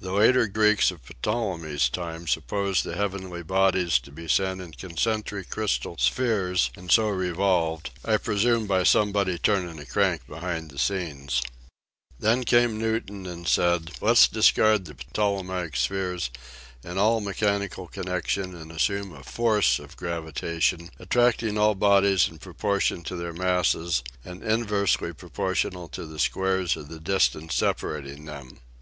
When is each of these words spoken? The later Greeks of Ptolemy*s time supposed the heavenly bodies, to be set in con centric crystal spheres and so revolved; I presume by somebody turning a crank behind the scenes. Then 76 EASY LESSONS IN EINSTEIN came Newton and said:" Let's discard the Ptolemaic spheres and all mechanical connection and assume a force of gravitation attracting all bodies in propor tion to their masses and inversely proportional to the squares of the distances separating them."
The 0.00 0.12
later 0.14 0.46
Greeks 0.46 0.90
of 0.90 1.00
Ptolemy*s 1.20 1.90
time 1.90 2.26
supposed 2.26 2.84
the 2.84 2.96
heavenly 2.96 3.42
bodies, 3.42 3.98
to 3.98 4.10
be 4.10 4.26
set 4.26 4.60
in 4.60 4.72
con 4.72 4.96
centric 4.96 5.50
crystal 5.50 5.98
spheres 5.98 6.70
and 6.74 6.90
so 6.90 7.10
revolved; 7.10 7.90
I 8.02 8.16
presume 8.16 8.66
by 8.66 8.84
somebody 8.84 9.36
turning 9.36 9.78
a 9.78 9.84
crank 9.84 10.26
behind 10.26 10.70
the 10.70 10.78
scenes. 10.78 11.42
Then 12.18 12.46
76 12.46 12.50
EASY 12.50 12.54
LESSONS 12.54 12.54
IN 12.54 12.54
EINSTEIN 12.54 12.54
came 12.56 12.78
Newton 12.78 13.26
and 13.26 13.46
said:" 13.46 13.90
Let's 14.00 14.26
discard 14.28 14.84
the 14.86 14.94
Ptolemaic 14.94 15.76
spheres 15.76 16.30
and 16.82 16.98
all 16.98 17.20
mechanical 17.20 17.88
connection 17.88 18.54
and 18.54 18.72
assume 18.72 19.12
a 19.14 19.22
force 19.22 19.78
of 19.78 19.98
gravitation 19.98 20.88
attracting 20.98 21.58
all 21.58 21.74
bodies 21.74 22.26
in 22.26 22.38
propor 22.38 22.80
tion 22.80 23.02
to 23.02 23.16
their 23.16 23.34
masses 23.34 24.02
and 24.24 24.42
inversely 24.42 25.12
proportional 25.12 25.88
to 25.88 26.06
the 26.06 26.18
squares 26.18 26.74
of 26.74 26.88
the 26.88 26.98
distances 26.98 27.56
separating 27.58 28.24
them." 28.24 28.60